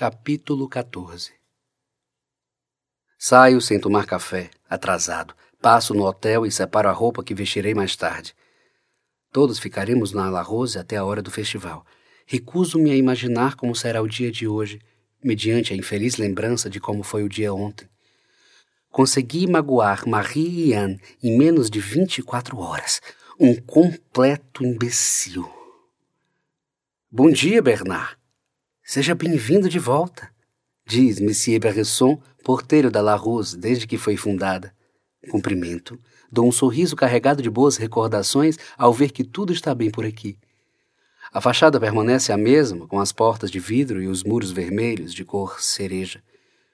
[0.00, 1.30] Capítulo 14
[3.18, 5.34] Saio sem tomar café, atrasado.
[5.60, 8.34] Passo no hotel e separo a roupa que vestirei mais tarde.
[9.30, 11.84] Todos ficaremos na La Rose até a hora do festival.
[12.24, 14.80] Recuso-me a imaginar como será o dia de hoje,
[15.22, 17.86] mediante a infeliz lembrança de como foi o dia ontem.
[18.88, 23.02] Consegui magoar Marie e Anne em menos de 24 horas.
[23.38, 25.46] Um completo imbecil.
[27.12, 28.19] Bom dia, Bernard.
[28.92, 30.28] Seja bem-vindo de volta,
[30.84, 34.74] diz Monsieur Berresson, porteiro da La Rose desde que foi fundada.
[35.30, 35.96] Cumprimento,
[36.28, 40.36] dou um sorriso carregado de boas recordações ao ver que tudo está bem por aqui.
[41.32, 45.24] A fachada permanece a mesma, com as portas de vidro e os muros vermelhos de
[45.24, 46.20] cor cereja.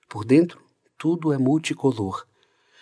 [0.08, 0.58] Por dentro,
[0.96, 2.24] tudo é multicolor.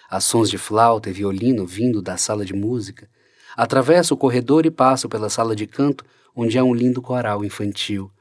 [0.08, 3.10] Há sons de flauta e violino vindo da sala de música.
[3.56, 6.05] Atravesso o corredor e passo pela sala de canto,
[6.36, 8.12] onde há um lindo coral infantil.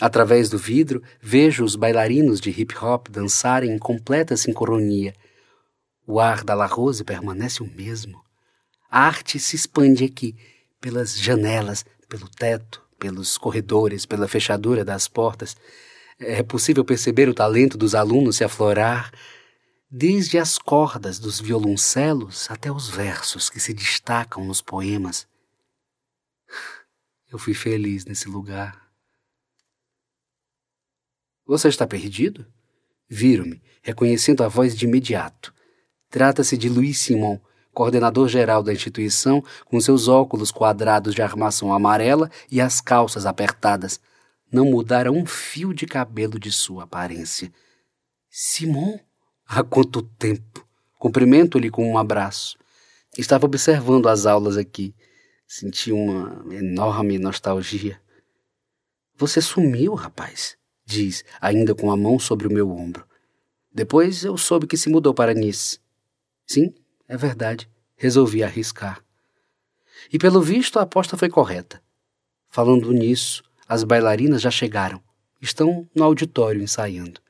[0.00, 5.12] Através do vidro, vejo os bailarinos de hip hop dançarem em completa sincronia.
[6.06, 8.22] O ar da La Rose permanece o mesmo.
[8.88, 10.36] A arte se expande aqui,
[10.80, 15.56] pelas janelas, pelo teto, pelos corredores, pela fechadura das portas.
[16.18, 19.12] É possível perceber o talento dos alunos se aflorar,
[19.90, 25.26] desde as cordas dos violoncelos até os versos que se destacam nos poemas.
[27.30, 28.87] Eu fui feliz nesse lugar.
[31.48, 32.44] Você está perdido?
[33.08, 35.54] Viro-me, reconhecendo a voz de imediato.
[36.10, 37.40] Trata-se de Luiz Simon,
[37.72, 43.98] coordenador geral da instituição, com seus óculos quadrados de armação amarela e as calças apertadas.
[44.52, 47.50] Não mudara um fio de cabelo de sua aparência.
[48.28, 48.98] Simon?
[49.46, 50.68] Há quanto tempo!
[50.98, 52.58] Cumprimento-lhe com um abraço.
[53.16, 54.94] Estava observando as aulas aqui.
[55.46, 57.98] Senti uma enorme nostalgia.
[59.16, 60.57] Você sumiu, rapaz
[60.88, 63.04] diz, ainda com a mão sobre o meu ombro.
[63.70, 65.78] Depois eu soube que se mudou para Nice.
[66.46, 66.74] Sim,
[67.06, 67.68] é verdade.
[67.94, 69.04] Resolvi arriscar.
[70.10, 71.82] E pelo visto a aposta foi correta.
[72.48, 75.00] Falando nisso, as bailarinas já chegaram.
[75.42, 77.20] Estão no auditório ensaiando.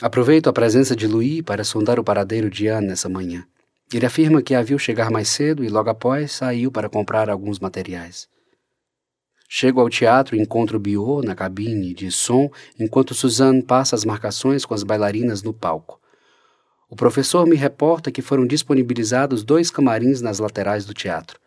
[0.00, 3.46] Aproveito a presença de Louis para sondar o paradeiro de Anne nessa manhã.
[3.92, 7.58] Ele afirma que a viu chegar mais cedo e logo após saiu para comprar alguns
[7.58, 8.28] materiais.
[9.50, 14.66] Chego ao teatro e encontro Biot na cabine de som, enquanto Suzanne passa as marcações
[14.66, 15.98] com as bailarinas no palco.
[16.90, 21.40] O professor me reporta que foram disponibilizados dois camarins nas laterais do teatro.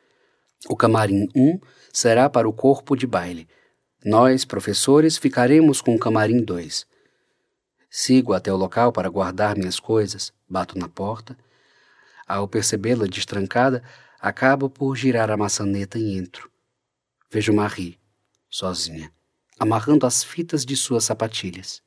[0.68, 1.60] O camarim 1
[1.94, 3.48] será para o corpo de baile.
[4.04, 6.88] Nós, professores, ficaremos com o camarim 2.
[7.88, 11.38] Sigo até o local para guardar minhas coisas, bato na porta.
[12.28, 13.84] Ao percebê-la destrancada,
[14.20, 16.50] acabo por girar a maçaneta e entro.
[17.34, 17.98] Vejo Marie,
[18.50, 19.10] sozinha,
[19.58, 21.82] amarrando as fitas de suas sapatilhas.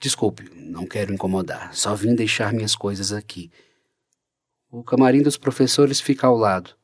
[0.00, 3.52] Desculpe, não quero incomodar, só vim deixar minhas coisas aqui.
[4.70, 6.74] O camarim dos professores fica ao lado.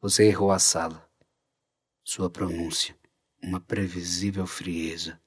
[0.00, 1.06] Você errou a sala.
[2.02, 2.96] Sua pronúncia,
[3.42, 5.20] uma previsível frieza.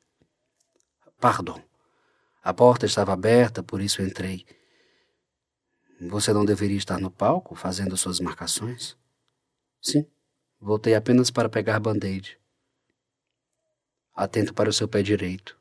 [1.20, 1.62] Pardon.
[2.44, 4.44] A porta estava aberta, por isso entrei.
[6.02, 8.98] Você não deveria estar no palco fazendo suas marcações?
[9.80, 10.08] Sim.
[10.60, 12.38] Voltei apenas para pegar band-aid.
[14.14, 15.58] Atento para o seu pé direito.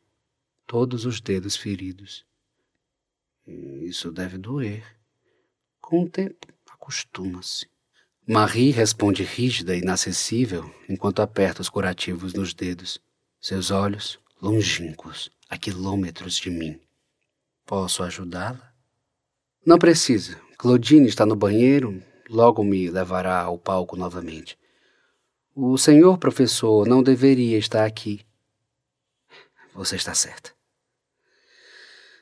[0.67, 2.27] Todos os dedos feridos.
[3.47, 4.85] Isso deve doer.
[5.81, 7.69] Com o tempo, acostuma-se.
[8.27, 13.01] Marie responde rígida e inacessível enquanto aperta os curativos nos dedos.
[13.41, 16.79] Seus olhos, longínquos, a quilômetros de mim.
[17.65, 18.75] Posso ajudá-la?
[19.65, 20.39] Não precisa.
[20.59, 24.59] Claudine está no banheiro, logo me levará ao palco novamente.
[25.61, 28.25] O senhor professor não deveria estar aqui.
[29.75, 30.53] Você está certa.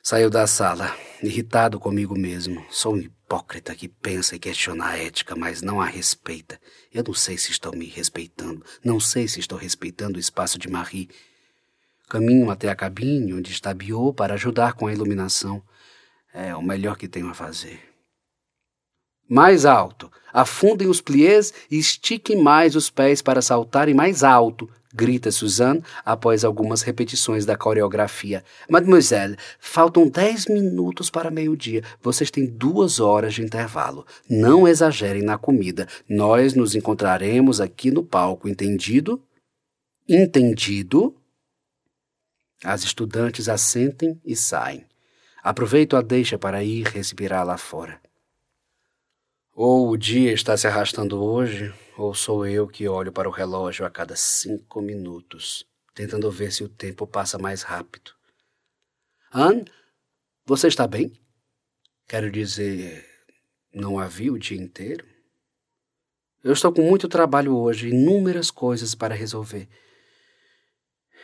[0.01, 2.65] Saiu da sala, irritado comigo mesmo.
[2.71, 6.59] Sou um hipócrita que pensa e questiona a ética, mas não a respeita.
[6.91, 8.65] Eu não sei se estou me respeitando.
[8.83, 11.07] Não sei se estou respeitando o espaço de Marie.
[12.09, 15.61] Caminho até a cabine onde está Biot para ajudar com a iluminação.
[16.33, 17.96] É o melhor que tenho a fazer.
[19.29, 20.11] Mais alto.
[20.33, 26.43] Afundem os pliés e estiquem mais os pés para saltarem mais alto, grita Suzanne após
[26.43, 28.43] algumas repetições da coreografia.
[28.69, 31.83] Mademoiselle, faltam dez minutos para meio-dia.
[32.01, 34.05] Vocês têm duas horas de intervalo.
[34.29, 35.87] Não exagerem na comida.
[36.09, 39.21] Nós nos encontraremos aqui no palco, entendido?
[40.07, 41.15] Entendido?
[42.63, 44.85] As estudantes assentem e saem.
[45.43, 48.01] Aproveito a deixa para ir respirar lá fora.
[49.59, 53.87] Ou o dia está se arrastando hoje, ou sou eu que olho para o relógio
[53.87, 55.65] a cada cinco minutos,
[55.95, 58.11] tentando ver se o tempo passa mais rápido.
[59.33, 59.65] Anne,
[60.45, 61.11] você está bem?
[62.07, 63.03] Quero dizer,
[63.73, 65.03] não a vi o dia inteiro?
[66.43, 69.67] Eu estou com muito trabalho hoje, inúmeras coisas para resolver.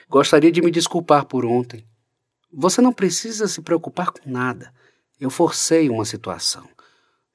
[0.09, 1.87] Gostaria de me desculpar por ontem.
[2.51, 4.73] Você não precisa se preocupar com nada.
[5.19, 6.72] Eu forcei uma situação.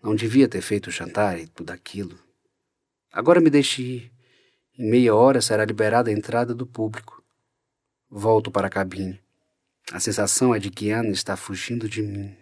[0.03, 2.19] Não devia ter feito o jantar e tudo aquilo.
[3.13, 4.13] Agora me deixe ir.
[4.79, 7.23] Em meia hora será liberada a entrada do público.
[8.09, 9.21] Volto para a cabine.
[9.93, 12.37] A sensação é de que Ana está fugindo de mim.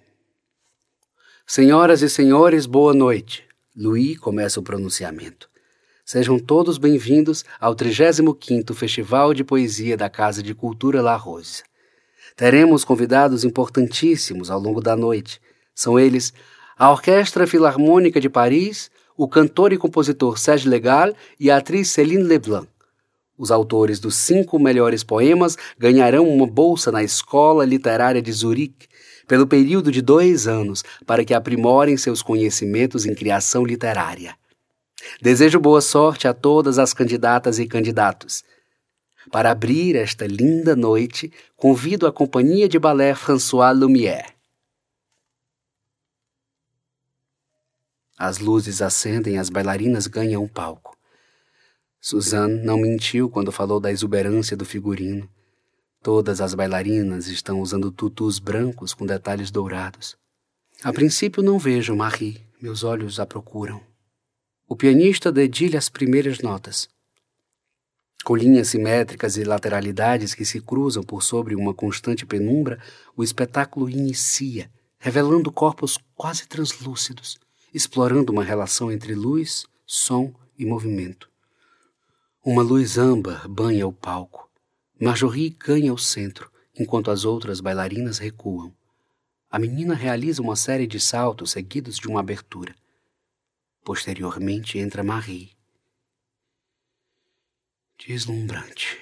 [1.47, 3.45] Senhoras e senhores, boa noite.
[3.75, 5.49] Louis começa o pronunciamento.
[6.05, 11.63] Sejam todos bem-vindos ao 35º Festival de Poesia da Casa de Cultura La Rose.
[12.37, 15.41] Teremos convidados importantíssimos ao longo da noite.
[15.75, 16.33] São eles
[16.79, 22.23] a Orquestra Filarmônica de Paris, o cantor e compositor Serge Legal e a atriz Céline
[22.23, 22.69] Leblanc.
[23.39, 28.89] Os autores dos cinco melhores poemas ganharão uma bolsa na Escola Literária de Zurique
[29.27, 34.35] pelo período de dois anos para que aprimorem seus conhecimentos em criação literária.
[35.21, 38.45] Desejo boa sorte a todas as candidatas e candidatos.
[39.31, 44.36] Para abrir esta linda noite, convido a companhia de balé François Lumière.
[48.19, 50.97] As luzes acendem e as bailarinas ganham o palco.
[52.01, 55.29] Suzanne não mentiu quando falou da exuberância do figurino.
[56.03, 60.17] Todas as bailarinas estão usando tutus brancos com detalhes dourados.
[60.83, 63.83] A princípio não vejo Marie, meus olhos a procuram.
[64.69, 66.89] O pianista dedilha as primeiras notas.
[68.25, 72.81] Com linhas simétricas e lateralidades que se cruzam por sobre uma constante penumbra,
[73.17, 77.39] o espetáculo inicia, revelando corpos quase translúcidos,
[77.73, 81.31] explorando uma relação entre luz, som e movimento.
[82.45, 84.51] Uma luz âmbar banha o palco.
[85.01, 88.73] Marjorie ganha o centro, enquanto as outras bailarinas recuam.
[89.51, 92.75] A menina realiza uma série de saltos seguidos de uma abertura.
[93.85, 95.57] Posteriormente entra Marie.
[97.99, 98.99] Deslumbrante.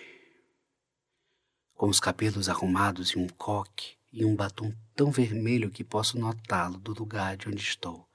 [1.75, 6.79] Com os cabelos arrumados e um coque e um batom tão vermelho que posso notá-lo
[6.79, 8.09] do lugar de onde estou.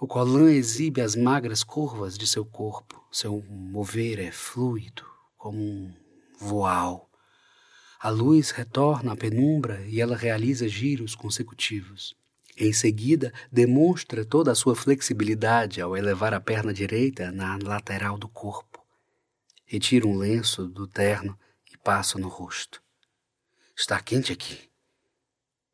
[0.00, 3.04] O colã exibe as magras curvas de seu corpo.
[3.10, 5.04] Seu mover é fluido,
[5.36, 5.92] como um
[6.38, 7.10] voal.
[7.98, 12.16] A luz retorna à penumbra e ela realiza giros consecutivos.
[12.56, 18.28] Em seguida, demonstra toda a sua flexibilidade ao elevar a perna direita na lateral do
[18.28, 18.80] corpo.
[19.66, 21.36] Retira um lenço do terno
[21.72, 22.80] e passa no rosto.
[23.76, 24.70] Está quente aqui.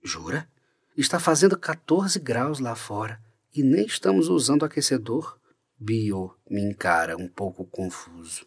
[0.02, 0.48] Jura?
[0.96, 3.22] Está fazendo 14 graus lá fora
[3.54, 5.38] e nem estamos usando aquecedor?
[5.78, 8.44] Bio me encara um pouco confuso.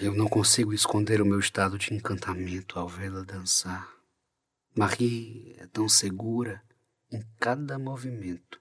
[0.00, 3.92] Eu não consigo esconder o meu estado de encantamento ao vê-la dançar.
[4.74, 6.62] Marie é tão segura
[7.12, 8.60] em cada movimento.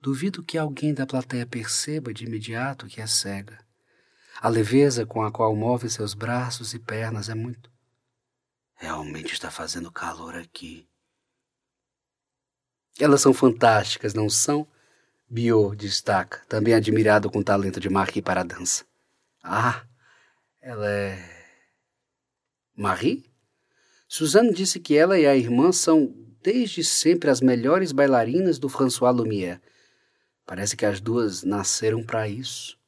[0.00, 3.58] Duvido que alguém da plateia perceba de imediato que é cega.
[4.40, 7.70] A leveza com a qual move seus braços e pernas é muito
[8.78, 10.88] Realmente está fazendo calor aqui.
[12.98, 14.66] Elas são fantásticas, não são?
[15.28, 18.84] Bio destaca, também admirado com o talento de Marie para a dança.
[19.42, 19.84] Ah,
[20.62, 21.18] ela é.
[22.74, 23.28] Marie?
[24.08, 29.14] Suzanne disse que ela e a irmã são desde sempre as melhores bailarinas do François
[29.14, 29.60] Lumière.
[30.46, 32.78] Parece que as duas nasceram para isso.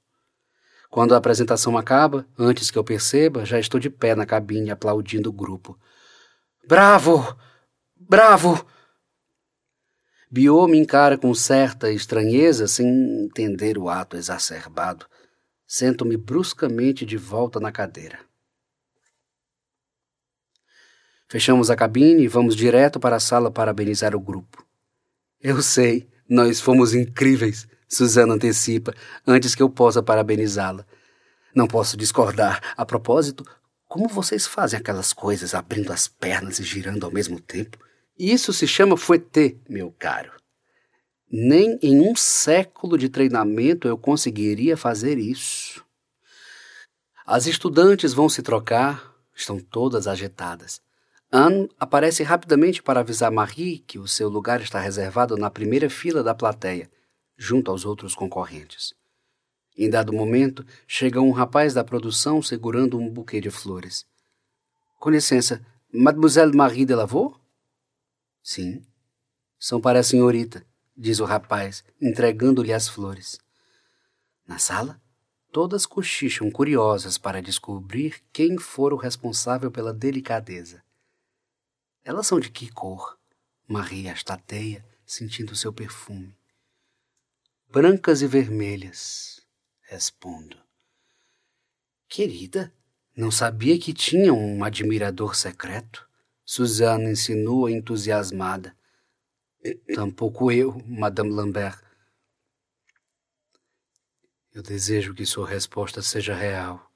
[0.90, 5.30] Quando a apresentação acaba, antes que eu perceba, já estou de pé na cabine aplaudindo
[5.30, 5.78] o grupo.
[6.66, 7.38] Bravo!
[7.97, 8.66] Bravo!
[10.28, 12.88] Bio me encara com certa estranheza, sem
[13.25, 15.06] entender o ato exacerbado.
[15.64, 18.18] Sento-me bruscamente de volta na cadeira.
[21.28, 24.66] Fechamos a cabine e vamos direto para a sala parabenizar o grupo.
[25.40, 27.68] Eu sei, nós fomos incríveis.
[27.90, 28.94] Suzana antecipa,
[29.26, 30.87] antes que eu possa parabenizá-la.
[31.52, 32.75] Não posso discordar.
[32.76, 33.44] A propósito,
[33.88, 37.76] como vocês fazem aquelas coisas abrindo as pernas e girando ao mesmo tempo?
[38.16, 40.30] Isso se chama fouetté, meu caro.
[41.28, 45.85] Nem em um século de treinamento eu conseguiria fazer isso.
[47.26, 50.80] As estudantes vão se trocar, estão todas agitadas.
[51.32, 56.23] Anne aparece rapidamente para avisar Marie que o seu lugar está reservado na primeira fila
[56.23, 56.88] da plateia
[57.42, 58.92] junto aos outros concorrentes.
[59.75, 64.04] Em dado momento, chega um rapaz da produção segurando um buquê de flores.
[64.99, 67.40] Com licença, Mademoiselle Marie Delavaux?
[68.42, 68.82] Sim.
[69.59, 73.38] São para a senhorita, diz o rapaz, entregando-lhe as flores.
[74.47, 75.00] Na sala,
[75.50, 80.82] todas cochicham curiosas para descobrir quem for o responsável pela delicadeza.
[82.04, 83.18] Elas são de que cor?
[83.66, 86.38] Maria estateia, sentindo seu perfume.
[87.72, 89.46] Brancas e vermelhas,
[89.82, 90.56] respondo.
[92.08, 92.74] Querida,
[93.16, 96.04] não sabia que tinha um admirador secreto?
[96.44, 98.76] Suzana insinua entusiasmada.
[99.94, 101.80] Tampouco eu, Madame Lambert.
[104.52, 106.90] Eu desejo que sua resposta seja real.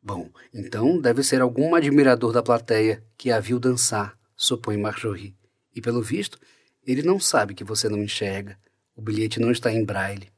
[0.00, 5.36] Bom, então deve ser algum admirador da plateia que a viu dançar, supõe Marjorie.
[5.76, 6.40] E pelo visto,
[6.82, 8.58] ele não sabe que você não enxerga.
[8.98, 10.28] O bilhete não está em braille.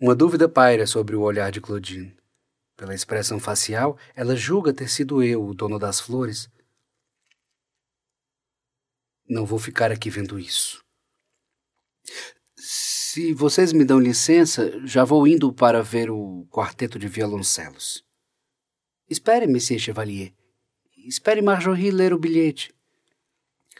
[0.00, 2.16] Uma dúvida paira sobre o olhar de Claudine.
[2.76, 6.50] Pela expressão facial, ela julga ter sido eu, o dono das flores.
[9.28, 10.84] Não vou ficar aqui vendo isso.
[12.56, 18.04] Se vocês me dão licença, já vou indo para ver o quarteto de violoncelos.
[19.08, 20.32] Espere, Monsieur Chevalier.
[21.06, 22.74] Espere Marjorie ler o bilhete.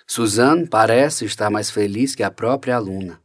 [0.06, 3.20] Suzanne parece estar mais feliz que a própria aluna.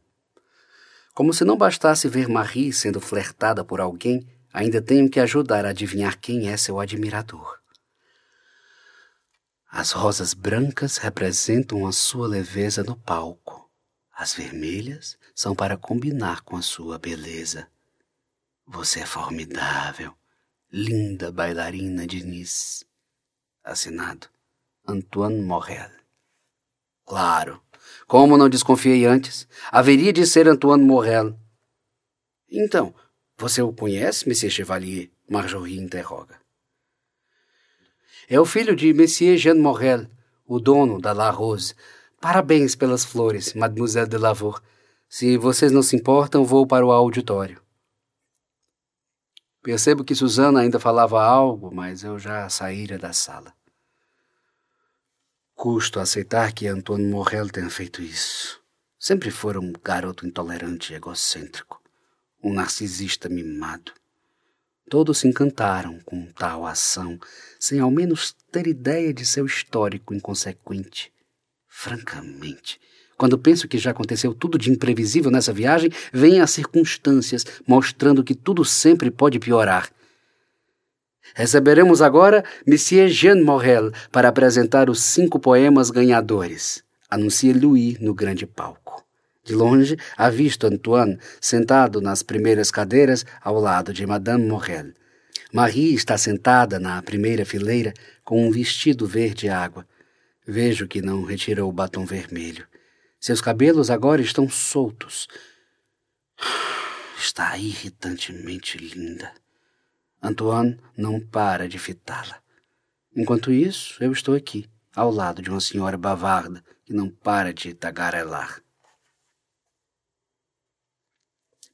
[1.14, 5.68] Como se não bastasse ver Marie sendo flertada por alguém, ainda tenho que ajudar a
[5.68, 7.60] adivinhar quem é seu admirador.
[9.70, 13.70] As rosas brancas representam a sua leveza no palco.
[14.12, 17.68] As vermelhas são para combinar com a sua beleza.
[18.66, 20.14] Você é formidável,
[20.72, 22.84] linda bailarina de Nice.
[23.62, 24.28] Assinado
[24.86, 25.90] Antoine Morel.
[27.04, 27.62] Claro,
[28.06, 31.36] como não desconfiei antes, haveria de ser Antoine Morel.
[32.50, 32.94] Então,
[33.36, 35.10] você o conhece, Monsieur Chevalier?
[35.28, 36.38] Marjorie interroga.
[38.28, 40.06] É o filho de Monsieur Jean Morel,
[40.46, 41.74] o dono da La Rose.
[42.20, 44.62] Parabéns pelas flores, Mademoiselle de Lavour.
[45.08, 47.60] Se vocês não se importam, vou para o auditório.
[49.62, 53.52] Percebo que Susana ainda falava algo, mas eu já saíra da sala.
[55.54, 58.60] Custo aceitar que Antônio Morel tenha feito isso.
[58.98, 61.84] Sempre fora um garoto intolerante e egocêntrico
[62.44, 63.92] um narcisista mimado.
[64.90, 67.18] Todos se encantaram com tal ação,
[67.58, 71.10] sem ao menos ter ideia de seu histórico inconsequente.
[71.66, 72.78] Francamente,
[73.16, 78.34] quando penso que já aconteceu tudo de imprevisível nessa viagem, vêm as circunstâncias mostrando que
[78.34, 79.90] tudo sempre pode piorar.
[81.34, 88.46] Receberemos agora Monsieur Jean Morel para apresentar os cinco poemas ganhadores, anuncia Louis no grande
[88.46, 89.04] palco.
[89.44, 94.92] De longe, avisto Antoine sentado nas primeiras cadeiras ao lado de Madame Morel.
[95.52, 97.92] Marie está sentada na primeira fileira
[98.24, 99.86] com um vestido verde água.
[100.46, 102.66] Vejo que não retirou o batom vermelho.
[103.20, 105.28] Seus cabelos agora estão soltos.
[107.16, 109.32] Está irritantemente linda.
[110.24, 112.40] Antoine não para de fitá-la.
[113.14, 114.66] Enquanto isso, eu estou aqui,
[114.96, 118.62] ao lado de uma senhora bavarda que não para de tagarelar.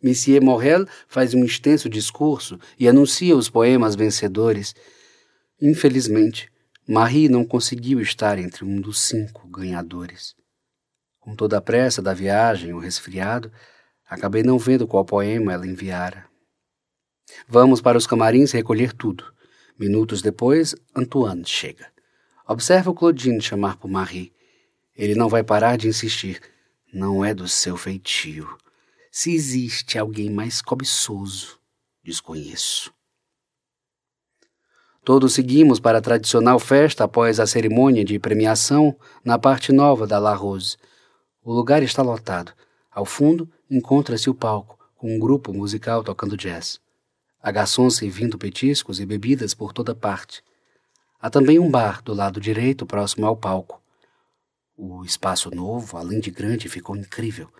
[0.03, 4.75] Monsieur Morel faz um extenso discurso e anuncia os poemas vencedores.
[5.63, 6.51] Infelizmente,
[6.89, 10.35] Marie não conseguiu estar entre um dos cinco ganhadores.
[11.21, 13.53] Com toda a pressa da viagem, o resfriado,
[14.09, 16.30] acabei não vendo qual poema ela enviara.
[17.49, 19.25] Vamos para os camarins recolher tudo.
[19.79, 21.87] Minutos depois, Antoine chega.
[22.47, 24.33] Observa o Claudine chamar por Marie.
[24.97, 26.41] Ele não vai parar de insistir.
[26.93, 28.49] Não é do seu feitio.
[29.11, 31.59] Se existe alguém mais cobiçoso,
[32.03, 32.93] desconheço.
[35.05, 38.95] Todos seguimos para a tradicional festa após a cerimônia de premiação
[39.25, 40.77] na parte nova da La Rose.
[41.43, 42.53] O lugar está lotado.
[42.91, 46.81] Ao fundo encontra-se o palco, com um grupo musical tocando jazz.
[47.43, 50.43] Há garçons servindo petiscos e bebidas por toda parte.
[51.21, 53.81] Há também um bar do lado direito, próximo ao palco.
[54.77, 57.51] O espaço novo, além de grande, ficou incrível.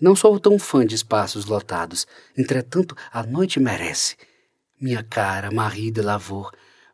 [0.00, 4.16] Não sou tão fã de espaços lotados, entretanto, a noite merece.
[4.80, 6.50] Minha cara, Marie de Lavour,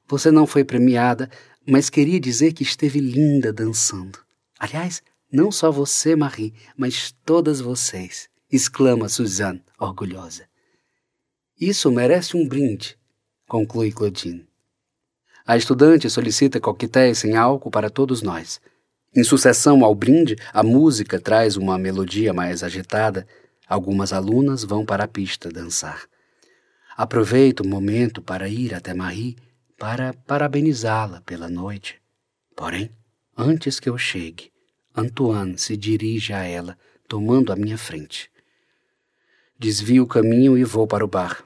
[0.08, 1.30] você não foi premiada,
[1.64, 4.18] mas queria dizer que esteve linda dançando.
[4.58, 10.48] Aliás, não só você, Marie, mas todas vocês, exclama Suzanne, orgulhosa.
[11.58, 12.98] Isso merece um brinde,
[13.48, 14.46] conclui Claudine.
[15.46, 18.60] A estudante solicita coquetéis sem álcool para todos nós.
[19.14, 23.26] Em sucessão ao brinde, a música traz uma melodia mais agitada.
[23.66, 26.02] Algumas alunas vão para a pista dançar.
[26.94, 29.36] Aproveito o momento para ir até Marie
[29.78, 32.00] para parabenizá-la pela noite.
[32.54, 32.90] Porém,
[33.34, 34.50] antes que eu chegue,
[34.94, 36.76] Antoine se dirige a ela,
[37.08, 38.30] tomando a minha frente.
[39.58, 41.42] Desvio o caminho e vou para o bar.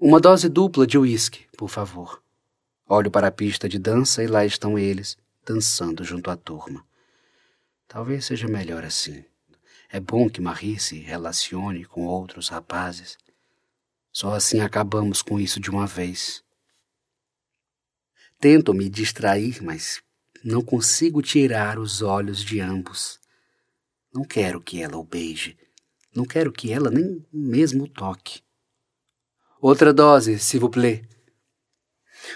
[0.00, 2.22] Uma dose dupla de uísque, por favor.
[2.86, 6.86] Olho para a pista de dança e lá estão eles, dançando junto à turma.
[7.88, 9.24] Talvez seja melhor assim.
[9.90, 13.18] É bom que Marie se relacione com outros rapazes.
[14.12, 16.44] Só assim acabamos com isso de uma vez.
[18.38, 20.00] Tento me distrair, mas
[20.44, 23.18] não consigo tirar os olhos de ambos.
[24.14, 25.58] Não quero que ela o beije.
[26.14, 28.40] Não quero que ela nem mesmo toque.
[29.60, 31.02] Outra dose, s'il vous plaît.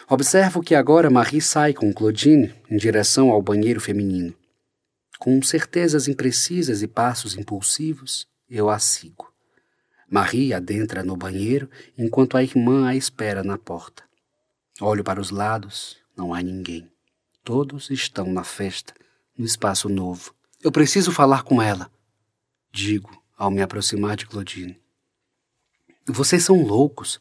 [0.09, 4.35] Observo que agora Marie sai com Claudine em direção ao banheiro feminino.
[5.19, 9.33] Com certezas imprecisas e passos impulsivos, eu a sigo.
[10.11, 14.03] Marie adentra no banheiro enquanto a irmã a espera na porta.
[14.81, 16.91] Olho para os lados, não há ninguém.
[17.45, 18.93] Todos estão na festa,
[19.37, 20.35] no espaço novo.
[20.63, 21.91] Eu preciso falar com ela,
[22.73, 24.79] digo ao me aproximar de Claudine.
[26.05, 27.21] Vocês são loucos.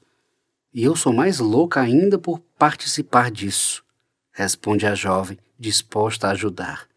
[0.73, 3.83] E eu sou mais louca ainda por participar disso,
[4.31, 6.87] responde a jovem, disposta a ajudar.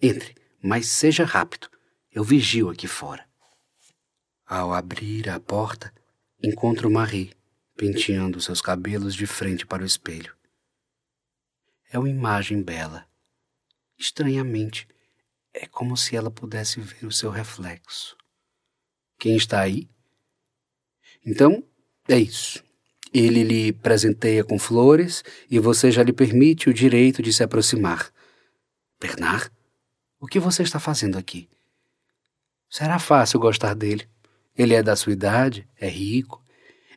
[0.00, 1.68] Entre, mas seja rápido.
[2.10, 3.26] Eu vigio aqui fora.
[4.46, 5.92] Ao abrir a porta,
[6.42, 7.32] encontro Marie
[7.76, 10.34] penteando seus cabelos de frente para o espelho.
[11.90, 13.06] É uma imagem bela.
[13.98, 14.86] Estranhamente,
[15.52, 18.16] é como se ela pudesse ver o seu reflexo.
[19.22, 19.88] Quem está aí?
[21.24, 21.62] Então,
[22.08, 22.60] é isso.
[23.14, 28.10] Ele lhe presenteia com flores e você já lhe permite o direito de se aproximar.
[29.00, 29.48] Bernard,
[30.18, 31.48] o que você está fazendo aqui?
[32.68, 34.08] Será fácil gostar dele.
[34.58, 36.42] Ele é da sua idade, é rico.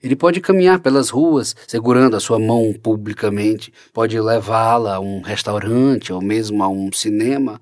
[0.01, 6.11] Ele pode caminhar pelas ruas segurando a sua mão publicamente, pode levá-la a um restaurante
[6.11, 7.61] ou mesmo a um cinema.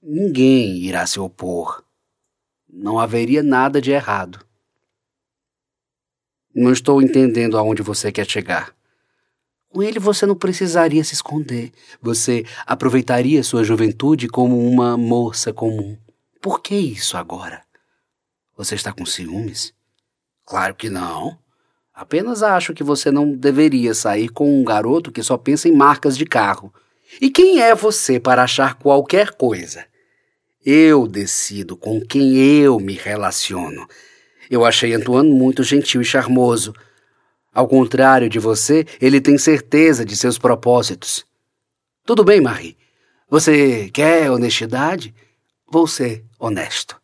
[0.00, 1.87] Ninguém irá se opor.
[2.68, 4.44] Não haveria nada de errado.
[6.54, 8.74] Não estou entendendo aonde você quer chegar.
[9.70, 11.72] Com ele você não precisaria se esconder.
[12.00, 15.96] Você aproveitaria sua juventude como uma moça comum.
[16.40, 17.62] Por que isso agora?
[18.56, 19.72] Você está com ciúmes?
[20.44, 21.38] Claro que não.
[21.94, 26.16] Apenas acho que você não deveria sair com um garoto que só pensa em marcas
[26.16, 26.72] de carro.
[27.20, 29.84] E quem é você para achar qualquer coisa?
[30.64, 33.86] Eu decido com quem eu me relaciono.
[34.50, 36.74] Eu achei Antoine muito gentil e charmoso.
[37.54, 41.24] Ao contrário de você, ele tem certeza de seus propósitos.
[42.04, 42.76] Tudo bem, Marie.
[43.30, 45.14] Você quer honestidade?
[45.70, 46.96] Vou ser honesto.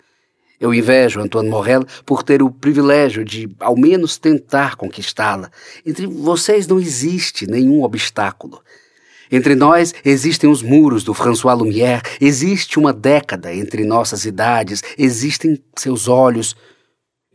[0.58, 5.50] Eu invejo Antoine Morel por ter o privilégio de, ao menos, tentar conquistá-la.
[5.86, 8.62] Entre vocês não existe nenhum obstáculo.
[9.30, 15.62] Entre nós existem os muros do François Lumière, existe uma década entre nossas idades, existem
[15.76, 16.54] seus olhos,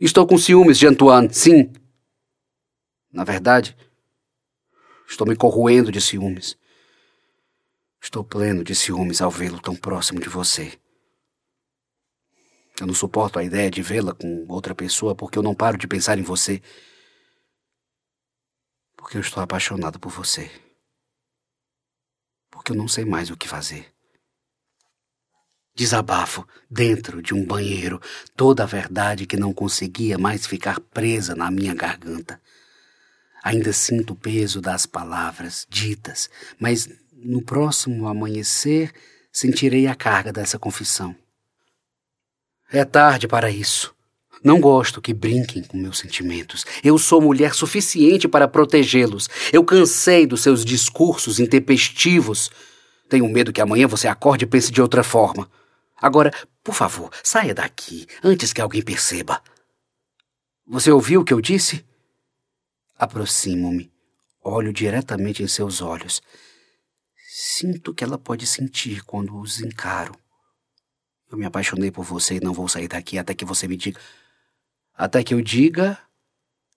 [0.00, 1.70] Estou com ciúmes de Antoine, sim.
[3.12, 3.76] Na verdade,
[5.06, 6.56] estou me corroendo de ciúmes.
[8.00, 10.72] Estou pleno de ciúmes ao vê-lo tão próximo de você.
[12.80, 15.86] Eu não suporto a ideia de vê-la com outra pessoa porque eu não paro de
[15.86, 16.62] pensar em você.
[18.96, 20.50] Porque eu estou apaixonado por você.
[22.60, 23.86] Porque eu não sei mais o que fazer.
[25.74, 27.98] Desabafo dentro de um banheiro
[28.36, 32.38] toda a verdade que não conseguia mais ficar presa na minha garganta.
[33.42, 38.92] Ainda sinto o peso das palavras ditas, mas no próximo amanhecer
[39.32, 41.16] sentirei a carga dessa confissão.
[42.70, 43.96] É tarde para isso.
[44.42, 46.64] Não gosto que brinquem com meus sentimentos.
[46.82, 49.28] Eu sou mulher suficiente para protegê-los.
[49.52, 52.50] Eu cansei dos seus discursos intempestivos.
[53.08, 55.50] Tenho medo que amanhã você acorde e pense de outra forma.
[56.00, 56.32] Agora,
[56.64, 59.42] por favor, saia daqui antes que alguém perceba.
[60.66, 61.84] Você ouviu o que eu disse?
[62.96, 63.92] Aproximo-me,
[64.42, 66.22] olho diretamente em seus olhos.
[67.28, 70.14] Sinto que ela pode sentir quando os encaro.
[71.30, 74.00] Eu me apaixonei por você e não vou sair daqui até que você me diga.
[75.00, 75.98] Até que eu diga.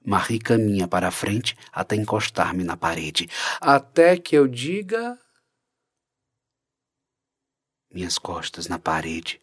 [0.05, 3.27] Marie caminha para a frente até encostar-me na parede.
[3.59, 5.19] Até que eu diga
[7.91, 9.41] minhas costas na parede,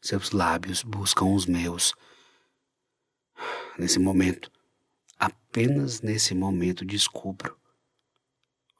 [0.00, 1.92] seus lábios buscam os meus.
[3.78, 4.50] Nesse momento,
[5.18, 7.58] apenas nesse momento descubro.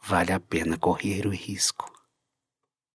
[0.00, 1.91] Vale a pena correr o risco.